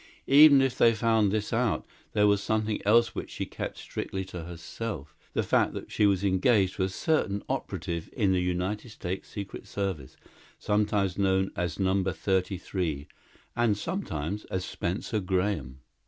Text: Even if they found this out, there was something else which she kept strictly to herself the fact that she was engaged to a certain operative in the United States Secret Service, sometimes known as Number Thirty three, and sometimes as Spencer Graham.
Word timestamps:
Even 0.25 0.63
if 0.63 0.79
they 0.79 0.95
found 0.95 1.31
this 1.31 1.53
out, 1.53 1.85
there 2.13 2.25
was 2.25 2.41
something 2.41 2.81
else 2.87 3.13
which 3.13 3.29
she 3.29 3.45
kept 3.45 3.77
strictly 3.77 4.25
to 4.25 4.45
herself 4.45 5.15
the 5.33 5.43
fact 5.43 5.73
that 5.73 5.91
she 5.91 6.07
was 6.07 6.23
engaged 6.23 6.73
to 6.77 6.83
a 6.83 6.89
certain 6.89 7.43
operative 7.47 8.09
in 8.13 8.31
the 8.31 8.41
United 8.41 8.89
States 8.89 9.29
Secret 9.29 9.67
Service, 9.67 10.17
sometimes 10.57 11.19
known 11.19 11.51
as 11.55 11.77
Number 11.79 12.13
Thirty 12.13 12.57
three, 12.57 13.07
and 13.55 13.77
sometimes 13.77 14.43
as 14.45 14.65
Spencer 14.65 15.19
Graham. 15.19 15.81